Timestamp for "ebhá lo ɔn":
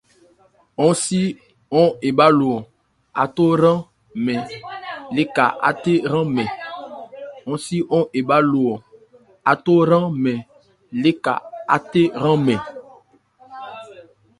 2.07-2.63